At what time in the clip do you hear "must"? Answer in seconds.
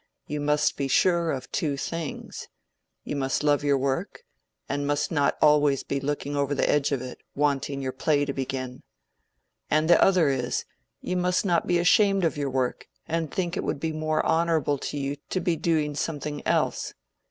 0.41-0.77, 3.15-3.43, 11.17-11.45